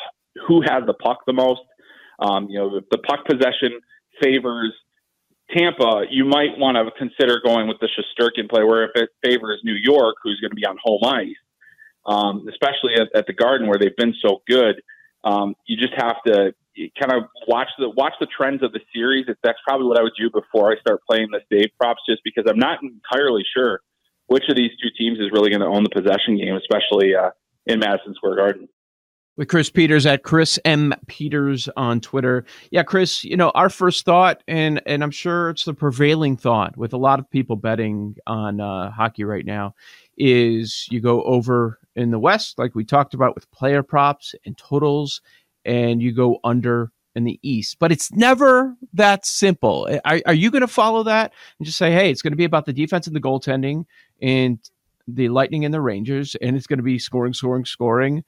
who 0.47 0.61
has 0.61 0.83
the 0.85 0.93
puck 0.93 1.19
the 1.25 1.33
most. 1.33 1.61
Um, 2.19 2.47
you 2.49 2.59
know, 2.59 2.69
the, 2.69 2.81
the 2.91 2.97
puck 2.99 3.25
possession 3.25 3.79
favors 4.21 4.73
Tampa, 5.55 6.05
you 6.09 6.25
might 6.25 6.57
want 6.57 6.77
to 6.77 6.89
consider 6.97 7.39
going 7.43 7.67
with 7.67 7.77
the 7.79 7.87
Shesterkin 7.87 8.49
play, 8.49 8.63
where 8.63 8.85
if 8.85 8.91
it 8.95 9.09
favors 9.23 9.59
New 9.63 9.75
York, 9.75 10.15
who's 10.23 10.39
going 10.39 10.51
to 10.51 10.55
be 10.55 10.65
on 10.65 10.77
home 10.81 11.03
ice, 11.03 11.35
um, 12.05 12.47
especially 12.49 12.95
at, 12.95 13.07
at, 13.15 13.27
the 13.27 13.33
Garden 13.33 13.67
where 13.67 13.77
they've 13.77 13.95
been 13.95 14.15
so 14.25 14.41
good, 14.47 14.81
um, 15.23 15.55
you 15.65 15.77
just 15.77 15.93
have 15.95 16.17
to 16.25 16.53
kind 16.99 17.13
of 17.13 17.29
watch 17.47 17.69
the 17.77 17.89
watch 17.89 18.13
the 18.19 18.25
trends 18.25 18.63
of 18.63 18.71
the 18.71 18.79
series. 18.93 19.25
That's 19.43 19.59
probably 19.65 19.87
what 19.87 19.99
I 19.99 20.03
would 20.03 20.17
do 20.17 20.29
before 20.29 20.71
I 20.71 20.79
start 20.79 21.01
playing 21.07 21.27
the 21.31 21.41
save 21.51 21.69
props, 21.79 22.01
just 22.09 22.21
because 22.23 22.45
I'm 22.47 22.59
not 22.59 22.79
entirely 22.81 23.43
sure 23.55 23.81
which 24.27 24.43
of 24.49 24.55
these 24.55 24.71
two 24.81 24.89
teams 24.97 25.19
is 25.19 25.29
really 25.31 25.49
going 25.49 25.61
to 25.61 25.67
own 25.67 25.83
the 25.83 25.89
possession 25.89 26.37
game, 26.37 26.55
especially 26.55 27.15
uh, 27.15 27.31
in 27.67 27.79
Madison 27.79 28.15
Square 28.15 28.37
Garden 28.37 28.69
with 29.35 29.47
Chris 29.47 29.69
Peters 29.69 30.05
at 30.05 30.23
Chris 30.23 30.59
M 30.65 30.93
Peters 31.07 31.69
on 31.75 31.99
Twitter. 31.99 32.45
Yeah, 32.71 32.83
Chris, 32.83 33.23
you 33.23 33.35
know, 33.35 33.49
our 33.51 33.69
first 33.69 34.05
thought 34.05 34.43
and 34.47 34.81
and 34.85 35.03
I'm 35.03 35.11
sure 35.11 35.49
it's 35.49 35.65
the 35.65 35.73
prevailing 35.73 36.37
thought 36.37 36.77
with 36.77 36.93
a 36.93 36.97
lot 36.97 37.19
of 37.19 37.29
people 37.29 37.55
betting 37.55 38.15
on 38.27 38.59
uh, 38.59 38.91
hockey 38.91 39.23
right 39.23 39.45
now 39.45 39.75
is 40.17 40.87
you 40.91 41.01
go 41.01 41.23
over 41.23 41.79
in 41.95 42.11
the 42.11 42.19
West 42.19 42.59
like 42.59 42.75
we 42.75 42.85
talked 42.85 43.13
about 43.13 43.35
with 43.35 43.49
player 43.51 43.83
props 43.83 44.35
and 44.45 44.57
totals 44.57 45.21
and 45.65 46.01
you 46.01 46.11
go 46.13 46.39
under 46.43 46.91
in 47.15 47.23
the 47.23 47.39
East. 47.43 47.77
But 47.79 47.91
it's 47.91 48.11
never 48.11 48.75
that 48.93 49.25
simple. 49.25 49.87
Are, 50.05 50.21
are 50.25 50.33
you 50.33 50.51
going 50.51 50.61
to 50.61 50.67
follow 50.67 51.03
that 51.03 51.31
and 51.57 51.65
just 51.65 51.77
say, 51.77 51.91
hey, 51.91 52.09
it's 52.09 52.21
going 52.21 52.33
to 52.33 52.37
be 52.37 52.43
about 52.43 52.65
the 52.65 52.73
defense 52.73 53.07
and 53.07 53.15
the 53.15 53.21
goaltending 53.21 53.85
and 54.21 54.59
the 55.07 55.29
Lightning 55.29 55.65
and 55.65 55.73
the 55.73 55.81
Rangers, 55.81 56.35
and 56.35 56.55
it's 56.55 56.67
going 56.67 56.77
to 56.77 56.83
be 56.83 56.97
scoring, 56.97 57.33
scoring, 57.33 57.65
scoring 57.65 58.23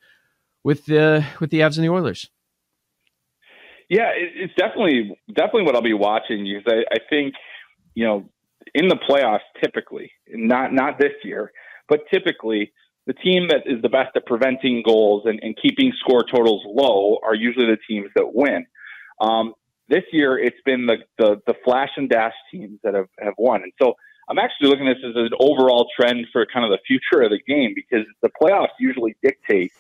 with 0.66 0.86
the 0.86 1.24
with 1.40 1.52
the 1.52 1.60
Avs 1.60 1.78
and 1.78 1.86
the 1.86 1.90
Oilers. 1.90 2.30
Yeah, 3.88 4.10
it's 4.16 4.54
definitely 4.56 5.16
definitely 5.34 5.64
what 5.64 5.76
I'll 5.76 5.82
be 5.82 5.94
watching 5.94 6.44
because 6.44 6.66
I, 6.68 6.96
I 6.96 6.98
think 7.10 7.36
you 7.94 8.04
know 8.04 8.30
in 8.74 8.88
the 8.90 8.98
playoffs 9.10 9.48
typically 9.64 10.12
not 10.28 10.74
not 10.74 10.98
this 11.00 11.14
year 11.24 11.52
but 11.88 12.02
typically 12.12 12.74
the 13.06 13.14
team 13.14 13.50
that 13.50 13.62
is 13.68 13.82
the 13.84 13.90
best 13.90 14.10
at 14.16 14.26
preventing 14.26 14.82
goals 14.84 15.24
and, 15.26 15.40
and 15.44 15.56
keeping 15.62 15.94
score 16.00 16.24
totals 16.24 16.64
low 16.66 17.20
are 17.24 17.36
usually 17.36 17.68
the 17.68 17.78
teams 17.88 18.10
that 18.16 18.34
win. 18.34 18.66
Um, 19.22 19.54
this 19.88 20.02
year, 20.12 20.40
it's 20.40 20.58
been 20.66 20.88
the, 20.88 20.96
the, 21.20 21.40
the 21.46 21.54
flash 21.64 21.92
and 21.98 22.10
dash 22.10 22.34
teams 22.52 22.80
that 22.84 22.96
have, 22.96 23.06
have 23.20 23.36
won. 23.38 23.62
And 23.62 23.72
so 23.80 23.94
I'm 24.28 24.40
actually 24.40 24.70
looking 24.70 24.88
at 24.88 24.96
this 24.96 25.12
as 25.12 25.16
an 25.16 25.38
overall 25.40 25.88
trend 25.96 26.26
for 26.34 26.48
kind 26.52 26.66
of 26.66 26.72
the 26.72 26.80
future 26.88 27.22
of 27.24 27.30
the 27.30 27.40
game 27.48 27.76
because 27.76 28.08
the 28.24 28.30
playoffs 28.42 28.74
usually 28.80 29.16
dictate 29.22 29.72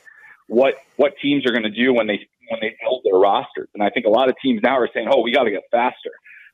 what 0.48 0.76
what 0.98 1.14
teams 1.22 1.46
are 1.46 1.52
going 1.52 1.64
to 1.64 1.70
do 1.70 1.94
when 1.94 2.08
they 2.08 2.20
when 2.50 2.60
they 2.62 2.76
build 2.82 3.02
their 3.04 3.20
rosters. 3.20 3.70
And 3.74 3.84
I 3.84 3.90
think 3.90 4.06
a 4.06 4.10
lot 4.10 4.30
of 4.30 4.36
teams 4.42 4.62
now 4.64 4.78
are 4.78 4.90
saying, 4.94 5.08
"Oh, 5.12 5.22
we 5.22 5.32
got 5.32 5.44
to 5.44 5.52
get 5.52 5.64
faster." 5.72 6.12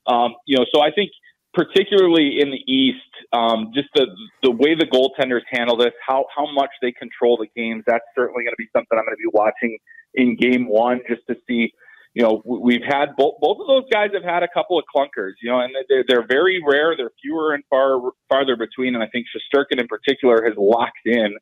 Um, 0.07 0.35
you 0.45 0.57
know, 0.57 0.65
so 0.73 0.81
I 0.81 0.91
think 0.91 1.11
particularly 1.53 2.39
in 2.39 2.49
the 2.51 2.71
East, 2.71 2.99
um, 3.33 3.71
just 3.73 3.89
the 3.95 4.07
the 4.43 4.51
way 4.51 4.75
the 4.75 4.85
goaltenders 4.85 5.41
handle 5.49 5.77
this, 5.77 5.91
how 6.05 6.25
how 6.35 6.51
much 6.51 6.71
they 6.81 6.91
control 6.91 7.37
the 7.37 7.47
games, 7.59 7.83
that's 7.85 8.05
certainly 8.15 8.43
going 8.43 8.53
to 8.53 8.57
be 8.57 8.69
something 8.75 8.97
I'm 8.97 9.05
going 9.05 9.15
to 9.15 9.31
be 9.31 9.31
watching 9.33 9.77
in 10.13 10.35
Game 10.35 10.67
One, 10.67 11.01
just 11.07 11.21
to 11.27 11.35
see. 11.47 11.73
You 12.13 12.23
know, 12.23 12.41
we've 12.45 12.83
had 12.83 13.15
both 13.15 13.35
both 13.39 13.59
of 13.61 13.67
those 13.67 13.89
guys 13.89 14.09
have 14.13 14.23
had 14.23 14.43
a 14.43 14.47
couple 14.53 14.77
of 14.77 14.83
clunkers. 14.93 15.31
You 15.41 15.49
know, 15.49 15.61
and 15.61 15.73
they're 15.87 16.03
they're 16.05 16.27
very 16.27 16.61
rare. 16.65 16.93
They're 16.97 17.11
fewer 17.21 17.53
and 17.53 17.63
far 17.69 18.01
farther 18.27 18.57
between. 18.57 18.95
And 18.95 19.03
I 19.03 19.07
think 19.07 19.27
Shesterkin 19.31 19.79
in 19.79 19.87
particular 19.87 20.43
has 20.43 20.53
locked 20.57 21.05
in. 21.05 21.37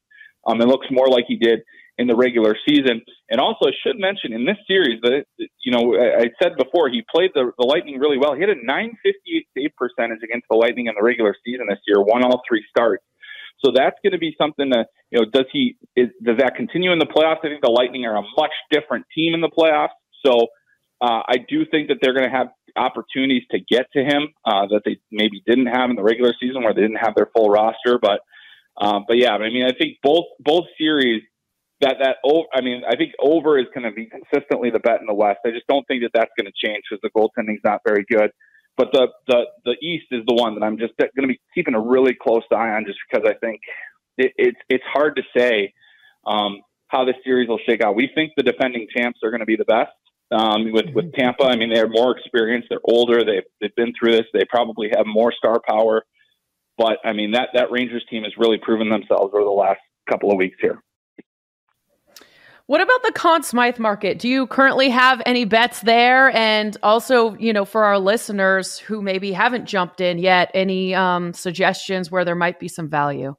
Um, 0.45 0.61
it 0.61 0.67
looks 0.67 0.85
more 0.91 1.07
like 1.07 1.25
he 1.27 1.37
did 1.37 1.61
in 1.99 2.07
the 2.07 2.15
regular 2.15 2.55
season. 2.65 3.01
And 3.29 3.39
also, 3.39 3.67
I 3.67 3.75
should 3.83 3.99
mention 3.99 4.31
in 4.31 4.45
this 4.45 4.57
series 4.65 4.99
that 5.03 5.25
you 5.37 5.71
know 5.71 5.93
I 5.99 6.31
said 6.41 6.55
before 6.57 6.89
he 6.89 7.03
played 7.13 7.31
the, 7.35 7.51
the 7.59 7.65
Lightning 7.65 7.99
really 7.99 8.17
well. 8.17 8.33
He 8.33 8.41
had 8.41 8.49
a 8.49 8.55
958 8.55 9.47
save 9.53 9.75
percentage 9.75 10.23
against 10.23 10.47
the 10.49 10.55
Lightning 10.55 10.87
in 10.87 10.95
the 10.97 11.03
regular 11.03 11.35
season 11.45 11.67
this 11.69 11.83
year, 11.85 12.01
won 12.01 12.23
all 12.23 12.41
three 12.47 12.63
starts. 12.69 13.03
So 13.63 13.71
that's 13.75 13.97
going 14.01 14.13
to 14.13 14.17
be 14.17 14.33
something 14.39 14.69
that 14.69 14.87
you 15.11 15.19
know. 15.19 15.25
Does 15.31 15.45
he 15.51 15.75
is, 15.95 16.07
does 16.23 16.37
that 16.39 16.55
continue 16.55 16.93
in 16.93 16.99
the 16.99 17.05
playoffs? 17.05 17.43
I 17.43 17.51
think 17.51 17.61
the 17.61 17.69
Lightning 17.69 18.05
are 18.05 18.15
a 18.15 18.23
much 18.37 18.55
different 18.71 19.05
team 19.13 19.35
in 19.35 19.41
the 19.41 19.51
playoffs. 19.51 19.99
So 20.25 20.47
uh, 21.01 21.27
I 21.27 21.43
do 21.47 21.65
think 21.69 21.89
that 21.89 21.97
they're 22.01 22.13
going 22.13 22.29
to 22.29 22.35
have 22.35 22.47
opportunities 22.77 23.43
to 23.51 23.59
get 23.59 23.91
to 23.91 23.99
him 23.99 24.29
uh, 24.45 24.67
that 24.71 24.83
they 24.85 24.99
maybe 25.11 25.43
didn't 25.45 25.67
have 25.67 25.89
in 25.89 25.97
the 25.97 26.03
regular 26.03 26.33
season, 26.39 26.63
where 26.63 26.73
they 26.73 26.81
didn't 26.81 27.03
have 27.03 27.15
their 27.15 27.27
full 27.35 27.49
roster. 27.49 27.99
But 28.01 28.21
uh, 28.79 29.01
but 29.05 29.17
yeah, 29.17 29.35
I 29.35 29.49
mean, 29.49 29.65
I 29.65 29.75
think 29.77 29.97
both 30.01 30.25
both 30.39 30.63
series 30.77 31.21
that 31.81 31.97
that 32.01 32.17
over. 32.23 32.47
I 32.53 32.61
mean, 32.61 32.83
I 32.87 32.95
think 32.95 33.13
over 33.19 33.57
is 33.57 33.67
going 33.73 33.85
to 33.85 33.91
be 33.91 34.07
consistently 34.07 34.69
the 34.69 34.79
bet 34.79 34.99
in 34.99 35.07
the 35.07 35.13
West. 35.13 35.39
I 35.45 35.51
just 35.51 35.67
don't 35.67 35.85
think 35.87 36.03
that 36.03 36.11
that's 36.13 36.31
going 36.37 36.51
to 36.51 36.67
change 36.67 36.83
because 36.89 37.01
the 37.01 37.09
goaltending's 37.09 37.63
not 37.63 37.81
very 37.87 38.05
good. 38.09 38.31
But 38.77 38.89
the 38.93 39.07
the 39.27 39.43
the 39.65 39.75
East 39.81 40.07
is 40.11 40.21
the 40.27 40.35
one 40.35 40.55
that 40.55 40.63
I'm 40.63 40.77
just 40.77 40.93
going 40.97 41.11
to 41.21 41.27
be 41.27 41.39
keeping 41.53 41.75
a 41.75 41.81
really 41.81 42.15
close 42.19 42.43
eye 42.51 42.69
on, 42.71 42.85
just 42.85 42.99
because 43.09 43.29
I 43.29 43.33
think 43.45 43.59
it, 44.17 44.31
it's 44.37 44.59
it's 44.69 44.83
hard 44.91 45.15
to 45.17 45.23
say 45.37 45.73
um, 46.25 46.61
how 46.87 47.05
this 47.05 47.15
series 47.23 47.49
will 47.49 47.59
shake 47.67 47.81
out. 47.81 47.95
We 47.95 48.09
think 48.13 48.33
the 48.37 48.43
defending 48.43 48.87
champs 48.95 49.19
are 49.23 49.31
going 49.31 49.41
to 49.41 49.45
be 49.45 49.57
the 49.57 49.65
best. 49.65 49.91
Um, 50.31 50.71
with 50.71 50.85
with 50.93 51.05
mm-hmm. 51.05 51.19
Tampa, 51.19 51.45
I 51.45 51.55
mean, 51.55 51.73
they're 51.73 51.89
more 51.89 52.15
experienced, 52.15 52.67
they're 52.69 52.79
older, 52.83 53.23
they've 53.25 53.43
they've 53.59 53.75
been 53.75 53.93
through 53.99 54.13
this, 54.13 54.25
they 54.31 54.45
probably 54.47 54.89
have 54.95 55.07
more 55.07 55.33
star 55.33 55.59
power. 55.67 56.03
But 56.77 56.99
I 57.03 57.13
mean, 57.13 57.31
that 57.31 57.49
that 57.55 57.71
Rangers 57.71 58.05
team 58.09 58.23
has 58.23 58.33
really 58.37 58.59
proven 58.59 58.89
themselves 58.89 59.33
over 59.33 59.43
the 59.43 59.49
last 59.49 59.79
couple 60.09 60.31
of 60.31 60.37
weeks 60.37 60.57
here. 60.61 60.81
What 62.69 62.81
about 62.81 63.01
the 63.01 63.11
Conn 63.11 63.41
Smythe 63.41 63.79
market? 63.79 64.19
Do 64.19 64.29
you 64.29 64.45
currently 64.45 64.89
have 64.89 65.23
any 65.25 65.43
bets 65.43 65.81
there? 65.81 66.29
And 66.35 66.77
also, 66.83 67.35
you 67.37 67.51
know, 67.51 67.65
for 67.65 67.83
our 67.83 67.97
listeners 67.97 68.77
who 68.77 69.01
maybe 69.01 69.31
haven't 69.31 69.65
jumped 69.65 70.01
in 70.01 70.19
yet, 70.19 70.51
any 70.53 70.93
um, 70.93 71.33
suggestions 71.33 72.11
where 72.11 72.23
there 72.23 72.35
might 72.35 72.59
be 72.59 72.67
some 72.67 72.87
value? 72.87 73.35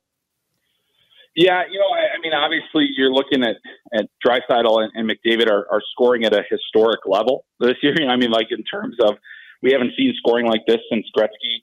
Yeah, 1.36 1.62
you 1.70 1.78
know, 1.78 1.86
I, 1.94 2.16
I 2.16 2.20
mean, 2.20 2.32
obviously, 2.32 2.88
you're 2.96 3.12
looking 3.12 3.44
at 3.44 3.54
at 3.96 4.06
Draisaitl 4.26 4.82
and, 4.82 4.90
and 4.96 5.08
McDavid 5.08 5.48
are, 5.48 5.64
are 5.70 5.80
scoring 5.92 6.24
at 6.24 6.32
a 6.32 6.42
historic 6.50 7.02
level 7.06 7.44
this 7.60 7.76
year. 7.84 7.94
I 8.10 8.16
mean, 8.16 8.32
like 8.32 8.48
in 8.50 8.64
terms 8.64 8.96
of 9.00 9.14
we 9.62 9.70
haven't 9.70 9.92
seen 9.96 10.12
scoring 10.16 10.46
like 10.46 10.62
this 10.66 10.78
since 10.90 11.06
Gretzky. 11.16 11.62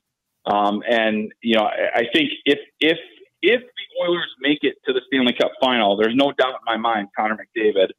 Um, 0.49 0.83
and 0.89 1.33
you 1.41 1.57
know, 1.57 1.65
I, 1.65 1.99
I 1.99 2.03
think 2.13 2.31
if 2.45 2.59
if 2.79 2.97
if 3.41 3.61
the 3.61 4.05
Oilers 4.05 4.33
make 4.41 4.59
it 4.61 4.75
to 4.85 4.93
the 4.93 5.01
Stanley 5.07 5.33
Cup 5.39 5.51
final, 5.61 5.97
there's 5.97 6.15
no 6.15 6.31
doubt 6.37 6.55
in 6.55 6.65
my 6.65 6.77
mind 6.77 7.09
Connor 7.17 7.35
McDavid 7.37 7.89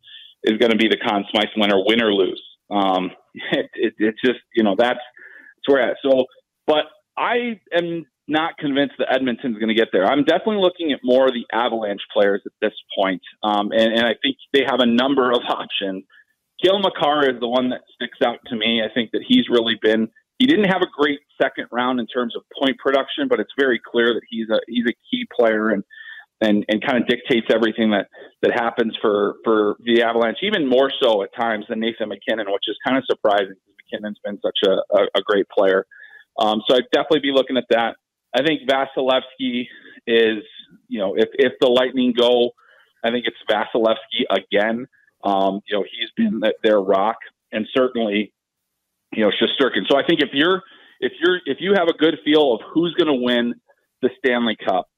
is 0.45 0.59
going 0.59 0.71
to 0.71 0.76
be 0.76 0.88
the 0.88 0.97
Conn 0.97 1.25
Smythe 1.30 1.49
winner, 1.57 1.83
win 1.85 2.02
or 2.02 2.12
lose. 2.12 2.42
Um, 2.71 3.11
it, 3.35 3.71
it, 3.75 3.95
it's 3.99 4.21
just, 4.25 4.40
you 4.54 4.62
know, 4.62 4.75
that's, 4.78 4.99
that's 4.99 5.68
where 5.68 5.90
at. 5.90 5.97
So, 6.02 6.25
but 6.66 6.85
I 7.16 7.61
am 7.73 8.04
not 8.28 8.59
convinced 8.59 8.95
that 8.99 9.12
Edmonton's 9.12 9.57
going 9.57 9.68
to 9.68 9.75
get 9.75 9.88
there. 9.90 10.04
I'm 10.04 10.23
definitely 10.25 10.59
looking 10.59 10.92
at 10.92 11.00
more 11.02 11.26
of 11.26 11.33
the 11.33 11.47
Avalanche 11.52 12.02
players 12.12 12.42
at 12.45 12.52
this 12.61 12.75
point. 12.97 13.23
Um, 13.42 13.73
and, 13.73 13.95
and 13.95 14.04
I 14.04 14.14
think 14.23 14.37
they 14.52 14.64
have 14.68 14.80
a 14.80 14.87
number 14.87 15.30
of 15.30 15.40
options. 15.49 16.04
Cale 16.62 16.80
Makar 16.80 17.30
is 17.30 17.40
the 17.40 17.49
one 17.49 17.71
that 17.71 17.80
sticks 17.95 18.18
out 18.25 18.38
to 18.47 18.57
me. 18.57 18.83
I 18.83 18.92
think 18.92 19.12
that 19.12 19.23
he's 19.26 19.49
really 19.49 19.78
been 19.80 20.09
he 20.38 20.47
didn't 20.47 20.66
have 20.66 20.83
a 20.83 20.87
great 20.97 21.18
second 21.40 21.66
round 21.73 22.00
in 22.00 22.07
terms 22.07 22.35
of 22.37 22.42
point 22.59 22.78
production, 22.78 23.28
but 23.28 23.40
it's 23.40 23.52
very 23.59 23.80
clear 23.85 24.14
that 24.14 24.23
he's 24.28 24.49
a 24.50 24.61
he's 24.68 24.87
a 24.87 24.95
key 25.11 25.26
player 25.37 25.71
and 25.71 25.83
and 26.40 26.64
and 26.68 26.85
kind 26.85 27.02
of 27.02 27.09
dictates 27.09 27.47
everything 27.52 27.90
that 27.90 28.07
that 28.42 28.52
happens 28.52 28.97
for 29.02 29.37
for 29.45 29.76
the 29.85 30.02
Avalanche, 30.02 30.38
even 30.42 30.68
more 30.68 30.90
so 31.02 31.23
at 31.23 31.35
times 31.35 31.64
than 31.68 31.80
Nathan 31.80 32.09
MacKinnon, 32.09 32.47
which 32.52 32.64
is 32.68 32.76
kind 32.87 32.97
of 32.97 33.04
surprising 33.07 33.54
because 33.54 33.75
MacKinnon's 33.90 34.18
been 34.25 34.38
such 34.40 34.59
a, 34.66 34.97
a, 34.97 35.02
a 35.16 35.23
great 35.23 35.47
player. 35.49 35.85
Um, 36.38 36.62
so 36.68 36.76
I'd 36.76 36.85
definitely 36.92 37.21
be 37.21 37.33
looking 37.33 37.57
at 37.57 37.64
that. 37.71 37.97
I 38.35 38.42
think 38.42 38.68
Vasilevskiy 38.68 39.66
is, 40.07 40.45
you 40.88 41.00
know, 41.00 41.16
if 41.16 41.28
if 41.35 41.54
the 41.61 41.68
Lightning 41.68 42.14
go, 42.16 42.50
I 43.02 43.11
think 43.11 43.26
it's 43.26 43.37
Vasilevskiy 43.50 44.25
again. 44.30 44.87
Um, 45.25 45.61
you 45.66 45.76
know, 45.76 45.85
he's 45.85 46.11
been 46.16 46.40
their 46.62 46.78
rock, 46.80 47.16
and 47.50 47.66
certainly 47.76 48.33
you 49.12 49.24
know, 49.24 49.30
Shesterkin. 49.30 49.88
So 49.88 49.96
I 49.96 50.04
think 50.06 50.20
if 50.20 50.30
you're 50.32 50.62
if 51.00 51.12
you're 51.20 51.38
if 51.46 51.58
you 51.60 51.74
have 51.74 51.88
a 51.88 51.96
good 51.96 52.16
feel 52.24 52.54
of 52.54 52.60
who's 52.72 52.94
going 52.94 53.08
to 53.08 53.24
win 53.24 53.54
the 54.02 54.10
Stanley 54.18 54.56
Cup, 54.56 54.88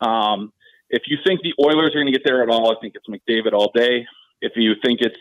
um, 0.00 0.52
if 0.90 1.02
you 1.06 1.18
think 1.26 1.40
the 1.42 1.54
Oilers 1.62 1.90
are 1.94 2.02
going 2.02 2.12
to 2.12 2.12
get 2.12 2.22
there 2.24 2.42
at 2.42 2.48
all, 2.48 2.70
I 2.70 2.80
think 2.80 2.94
it's 2.94 3.06
McDavid 3.08 3.52
all 3.52 3.70
day. 3.74 4.04
If 4.40 4.52
you 4.56 4.74
think 4.84 5.00
it's 5.00 5.16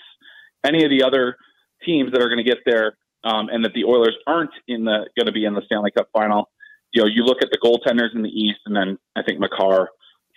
any 0.65 0.83
of 0.83 0.89
the 0.89 1.03
other 1.03 1.37
teams 1.85 2.11
that 2.11 2.21
are 2.21 2.27
going 2.27 2.43
to 2.43 2.49
get 2.49 2.59
there, 2.65 2.97
um, 3.23 3.49
and 3.49 3.63
that 3.63 3.73
the 3.73 3.85
Oilers 3.85 4.15
aren't 4.27 4.51
in 4.67 4.85
the 4.85 5.07
going 5.15 5.27
to 5.27 5.31
be 5.31 5.45
in 5.45 5.53
the 5.53 5.61
Stanley 5.65 5.91
Cup 5.91 6.07
final, 6.11 6.49
you 6.91 7.01
know, 7.01 7.07
you 7.07 7.23
look 7.23 7.37
at 7.41 7.49
the 7.51 7.57
goaltenders 7.63 8.15
in 8.15 8.21
the 8.21 8.29
East, 8.29 8.59
and 8.65 8.75
then 8.75 8.97
I 9.15 9.21
think 9.23 9.39
Makar 9.39 9.89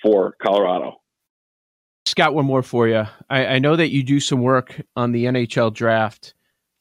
for 0.02 0.34
Colorado. 0.42 1.00
Scott, 2.06 2.34
one 2.34 2.44
more 2.44 2.62
for 2.62 2.86
you. 2.86 3.04
I, 3.30 3.46
I 3.46 3.58
know 3.58 3.76
that 3.76 3.90
you 3.90 4.02
do 4.02 4.20
some 4.20 4.42
work 4.42 4.80
on 4.94 5.12
the 5.12 5.24
NHL 5.24 5.72
draft 5.72 6.34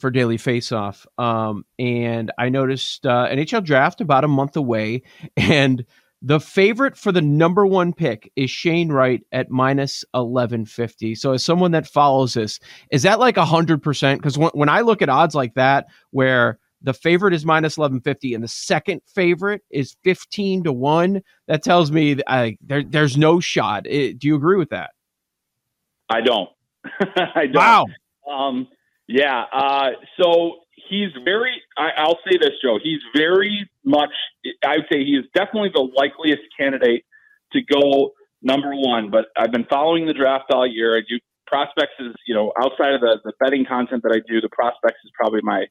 for 0.03 0.11
Daily 0.11 0.37
Faceoff, 0.37 1.05
um, 1.17 1.63
and 1.79 2.29
I 2.37 2.49
noticed 2.49 3.05
uh, 3.05 3.25
NHL 3.29 3.63
draft 3.63 4.01
about 4.01 4.25
a 4.25 4.27
month 4.27 4.57
away, 4.57 5.03
and 5.37 5.85
the 6.21 6.41
favorite 6.41 6.97
for 6.97 7.13
the 7.13 7.21
number 7.21 7.65
one 7.65 7.93
pick 7.93 8.29
is 8.35 8.49
Shane 8.51 8.91
Wright 8.91 9.21
at 9.31 9.49
minus 9.49 10.03
1150. 10.11 11.15
So, 11.15 11.31
as 11.31 11.45
someone 11.45 11.71
that 11.71 11.87
follows 11.87 12.33
this, 12.33 12.59
is 12.91 13.03
that 13.03 13.17
like 13.17 13.35
100%? 13.37 14.17
Because 14.17 14.37
when, 14.37 14.51
when 14.53 14.67
I 14.67 14.81
look 14.81 15.01
at 15.01 15.07
odds 15.07 15.35
like 15.35 15.53
that, 15.53 15.85
where 16.11 16.59
the 16.81 16.93
favorite 16.93 17.33
is 17.33 17.45
minus 17.45 17.77
1150 17.77 18.33
and 18.33 18.43
the 18.43 18.49
second 18.49 18.99
favorite 19.15 19.61
is 19.71 19.95
15 20.03 20.65
to 20.65 20.73
1, 20.73 21.21
that 21.47 21.63
tells 21.63 21.93
me 21.93 22.17
I, 22.27 22.57
there, 22.59 22.83
there's 22.83 23.15
no 23.15 23.39
shot. 23.39 23.87
It, 23.87 24.19
do 24.19 24.27
you 24.27 24.35
agree 24.35 24.57
with 24.57 24.71
that? 24.71 24.89
I 26.09 26.19
don't. 26.19 26.49
I 27.35 27.45
don't. 27.45 27.55
Wow. 27.55 27.85
Um, 28.29 28.67
yeah. 29.07 29.43
Uh, 29.51 29.89
so 30.19 30.59
he's 30.89 31.09
very. 31.23 31.61
I, 31.77 32.07
will 32.07 32.19
say 32.29 32.37
this, 32.37 32.51
Joe. 32.63 32.79
He's 32.81 32.99
very 33.15 33.69
much. 33.85 34.11
I 34.65 34.77
would 34.77 34.85
say 34.91 35.03
he 35.03 35.13
is 35.13 35.25
definitely 35.33 35.71
the 35.73 35.87
likeliest 35.95 36.41
candidate 36.57 37.03
to 37.53 37.61
go 37.61 38.11
number 38.41 38.71
one. 38.73 39.09
But 39.11 39.25
I've 39.37 39.51
been 39.51 39.65
following 39.69 40.05
the 40.05 40.13
draft 40.13 40.45
all 40.51 40.67
year. 40.67 40.97
I 40.97 41.01
do 41.07 41.19
prospects 41.45 41.93
is 41.99 42.15
you 42.27 42.33
know 42.33 42.51
outside 42.59 42.93
of 42.93 43.01
the, 43.01 43.19
the 43.23 43.33
betting 43.39 43.65
content 43.65 44.03
that 44.03 44.11
I 44.11 44.19
do, 44.27 44.41
the 44.41 44.49
prospects 44.49 44.99
is 45.03 45.11
probably 45.19 45.41
my 45.43 45.65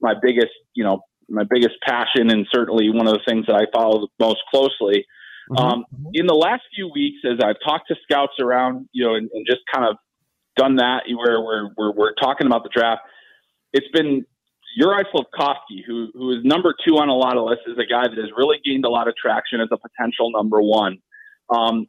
my 0.00 0.14
biggest 0.20 0.52
you 0.74 0.84
know 0.84 1.00
my 1.28 1.44
biggest 1.48 1.76
passion 1.86 2.30
and 2.30 2.46
certainly 2.52 2.90
one 2.90 3.06
of 3.06 3.14
the 3.14 3.22
things 3.26 3.46
that 3.46 3.54
I 3.54 3.66
follow 3.72 4.08
most 4.20 4.40
closely. 4.50 5.06
Mm-hmm. 5.50 5.56
Um, 5.56 5.84
in 6.12 6.26
the 6.26 6.34
last 6.34 6.62
few 6.74 6.90
weeks, 6.92 7.18
as 7.24 7.38
I've 7.42 7.56
talked 7.64 7.88
to 7.88 7.96
scouts 8.02 8.34
around, 8.40 8.88
you 8.92 9.04
know, 9.04 9.14
and, 9.14 9.28
and 9.32 9.46
just 9.46 9.60
kind 9.72 9.86
of 9.88 9.96
done 10.56 10.76
that 10.76 11.02
where 11.08 11.40
we're, 11.40 11.68
we're, 11.76 11.92
we're 11.92 12.14
talking 12.14 12.46
about 12.46 12.62
the 12.62 12.70
draft, 12.74 13.02
it's 13.72 13.88
been 13.92 14.24
Juraj 14.80 15.04
Slafkovsky, 15.14 15.84
who 15.86 16.08
who 16.14 16.32
is 16.32 16.44
number 16.44 16.74
two 16.86 16.94
on 16.96 17.08
a 17.08 17.14
lot 17.14 17.36
of 17.36 17.44
lists, 17.44 17.64
is 17.66 17.78
a 17.78 17.86
guy 17.86 18.08
that 18.08 18.16
has 18.16 18.30
really 18.36 18.58
gained 18.64 18.84
a 18.84 18.88
lot 18.88 19.06
of 19.08 19.14
traction 19.16 19.60
as 19.60 19.68
a 19.70 19.76
potential 19.76 20.30
number 20.30 20.62
one. 20.62 20.98
Um, 21.50 21.86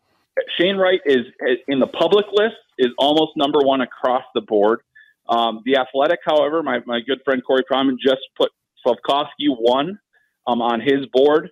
Shane 0.60 0.78
Wright 0.78 1.00
is 1.06 1.26
in 1.68 1.80
the 1.80 1.88
public 1.88 2.26
list 2.34 2.56
is 2.78 2.90
almost 2.98 3.32
number 3.38 3.60
one 3.60 3.82
across 3.82 4.24
the 4.34 4.42
board. 4.42 4.82
Um, 5.30 5.62
the 5.66 5.78
Athletic, 5.78 6.20
however, 6.26 6.64
my, 6.64 6.80
my 6.86 7.00
good 7.00 7.20
friend 7.24 7.42
Corey 7.46 7.64
Pronman 7.72 7.96
just 8.04 8.22
put 8.36 8.52
Slafkovsky 8.86 9.48
one 9.48 10.00
um, 10.48 10.62
on 10.62 10.82
his 10.82 11.06
board. 11.14 11.50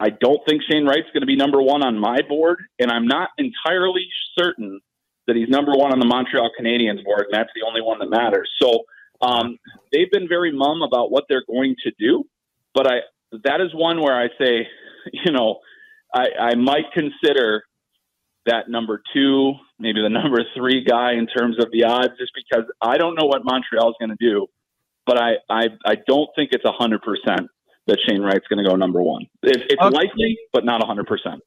I 0.00 0.10
don't 0.10 0.40
think 0.48 0.62
Shane 0.70 0.86
Wright's 0.86 1.08
going 1.12 1.20
to 1.20 1.26
be 1.26 1.36
number 1.36 1.60
one 1.60 1.84
on 1.84 1.98
my 1.98 2.18
board, 2.28 2.58
and 2.78 2.90
I'm 2.90 3.06
not 3.06 3.30
entirely 3.36 4.06
certain 4.38 4.80
that 5.26 5.36
he's 5.36 5.48
number 5.48 5.72
one 5.72 5.92
on 5.92 6.00
the 6.00 6.06
Montreal 6.06 6.50
Canadiens 6.58 7.02
board, 7.04 7.26
and 7.30 7.32
that's 7.32 7.50
the 7.54 7.66
only 7.66 7.80
one 7.80 7.98
that 7.98 8.10
matters. 8.10 8.50
So 8.60 8.84
um, 9.20 9.58
they've 9.92 10.10
been 10.10 10.28
very 10.28 10.52
mum 10.52 10.82
about 10.82 11.10
what 11.10 11.24
they're 11.28 11.44
going 11.46 11.76
to 11.84 11.92
do, 11.98 12.24
but 12.74 12.86
I 12.86 12.96
that 13.44 13.60
is 13.60 13.74
one 13.74 14.00
where 14.00 14.14
I 14.14 14.28
say, 14.38 14.66
you 15.12 15.32
know, 15.32 15.60
I, 16.14 16.26
I 16.38 16.54
might 16.54 16.92
consider 16.92 17.64
that 18.46 18.68
number 18.68 19.02
two, 19.12 19.54
maybe 19.78 20.02
the 20.02 20.08
number 20.10 20.44
three 20.56 20.84
guy 20.84 21.12
in 21.14 21.26
terms 21.26 21.56
of 21.58 21.70
the 21.72 21.84
odds, 21.84 22.12
just 22.18 22.32
because 22.34 22.64
I 22.80 22.98
don't 22.98 23.14
know 23.18 23.26
what 23.26 23.44
Montreal 23.44 23.90
is 23.90 23.96
going 23.98 24.16
to 24.16 24.16
do, 24.20 24.46
but 25.06 25.20
I, 25.20 25.32
I 25.48 25.68
I 25.84 25.94
don't 26.06 26.28
think 26.36 26.50
it's 26.52 26.64
a 26.64 26.72
hundred 26.72 27.02
percent 27.02 27.48
that 27.86 27.98
Shane 28.06 28.22
Wright's 28.22 28.46
going 28.48 28.62
to 28.62 28.68
go 28.68 28.76
number 28.76 29.02
one. 29.02 29.26
It, 29.42 29.62
it's 29.68 29.82
okay. 29.82 29.94
likely, 29.94 30.38
but 30.52 30.64
not 30.64 30.82
a 30.82 30.86
hundred 30.86 31.06
percent. 31.06 31.42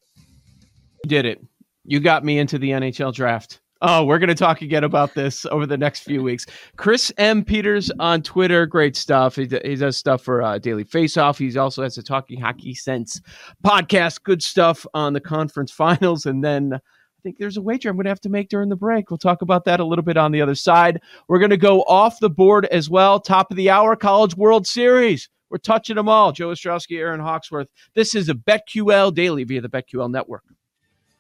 Did 1.06 1.26
it? 1.26 1.44
You 1.84 2.00
got 2.00 2.24
me 2.24 2.38
into 2.38 2.58
the 2.60 2.72
NHL 2.72 3.14
draft. 3.14 3.62
Oh, 3.82 4.06
we're 4.06 4.18
going 4.18 4.30
to 4.30 4.36
talk 4.36 4.62
again 4.64 4.84
about 4.84 5.14
this 5.14 5.46
over 5.46 5.68
the 5.68 5.78
next 5.78 6.00
few 6.00 6.24
weeks. 6.24 6.48
Chris 6.78 7.12
M. 7.18 7.44
Peters 7.44 7.92
on 8.00 8.24
Twitter, 8.24 8.66
great 8.66 8.96
stuff. 8.96 9.36
He, 9.36 9.48
he 9.64 9.76
does 9.76 9.98
stuff 9.98 10.24
for 10.24 10.42
uh, 10.42 10.58
Daily 10.58 10.84
Faceoff. 10.84 11.38
He 11.38 11.56
also 11.58 11.84
has 11.84 11.98
a 11.98 12.04
Talking 12.04 12.42
Hockey 12.42 12.74
Sense 12.74 13.22
podcast. 13.64 14.24
Good 14.24 14.42
stuff 14.42 14.86
on 14.96 15.14
the 15.14 15.22
conference 15.22 15.72
finals. 15.72 16.26
And 16.26 16.44
then 16.44 16.74
I 16.74 16.80
think 17.22 17.38
there's 17.38 17.58
a 17.58 17.62
wager 17.62 17.90
I'm 17.90 17.96
going 17.98 18.06
to 18.06 18.10
have 18.10 18.22
to 18.22 18.30
make 18.30 18.50
during 18.50 18.70
the 18.70 18.76
break. 18.76 19.12
We'll 19.12 19.20
talk 19.20 19.44
about 19.44 19.66
that 19.66 19.80
a 19.80 19.86
little 19.86 20.04
bit 20.04 20.18
on 20.18 20.32
the 20.32 20.42
other 20.42 20.56
side. 20.56 21.00
We're 21.28 21.40
going 21.40 21.52
to 21.52 21.58
go 21.58 21.82
off 21.84 22.20
the 22.20 22.32
board 22.32 22.66
as 22.66 22.90
well. 22.90 23.20
Top 23.20 23.52
of 23.52 23.58
the 23.58 23.70
hour, 23.70 23.96
College 23.96 24.36
World 24.36 24.66
Series. 24.66 25.30
We're 25.50 25.60
touching 25.60 25.96
them 25.96 26.10
all. 26.10 26.32
Joe 26.32 26.50
Ostrowski, 26.50 26.98
Aaron 26.98 27.20
Hawksworth. 27.20 27.70
This 27.94 28.16
is 28.16 28.28
a 28.28 28.34
BetQL 28.34 29.14
Daily 29.14 29.44
via 29.44 29.62
the 29.62 29.70
BetQL 29.70 30.12
Network. 30.12 30.44